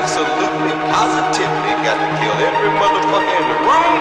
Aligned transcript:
absolutely, 0.00 0.72
positively 0.88 1.72
got 1.84 2.00
to 2.00 2.08
kill 2.20 2.36
every 2.40 2.72
motherfucker 2.80 3.36
in 3.36 3.46
the 3.52 3.58
room. 3.68 4.00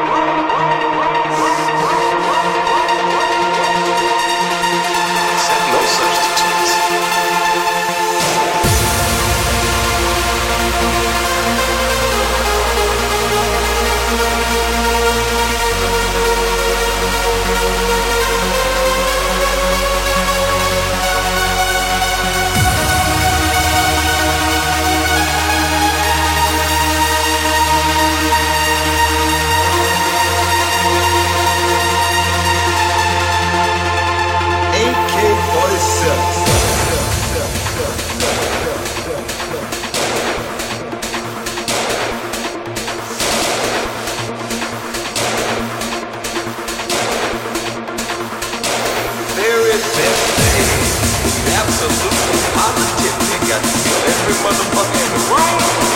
every 54.29 54.43
motherfucking 54.43 55.31
right. 55.31 55.88